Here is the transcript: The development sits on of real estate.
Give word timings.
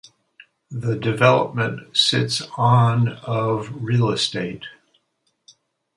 The 0.71 0.95
development 0.95 1.95
sits 1.95 2.41
on 2.57 3.07
of 3.19 3.69
real 3.83 4.09
estate. 4.09 4.63